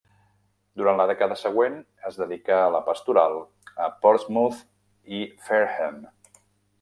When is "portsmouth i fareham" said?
4.07-6.01